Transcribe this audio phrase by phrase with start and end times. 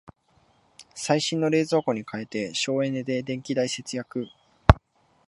[0.95, 4.25] 最新の冷蔵庫に替えて省エネで電気代節約